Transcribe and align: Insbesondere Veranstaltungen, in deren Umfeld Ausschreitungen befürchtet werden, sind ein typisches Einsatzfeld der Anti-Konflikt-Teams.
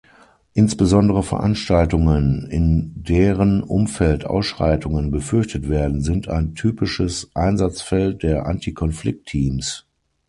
Insbesondere 0.55 1.21
Veranstaltungen, 1.21 2.47
in 2.49 2.91
deren 2.95 3.61
Umfeld 3.61 4.25
Ausschreitungen 4.25 5.11
befürchtet 5.11 5.69
werden, 5.69 6.01
sind 6.01 6.27
ein 6.27 6.55
typisches 6.55 7.29
Einsatzfeld 7.35 8.23
der 8.23 8.47
Anti-Konflikt-Teams. 8.47 9.85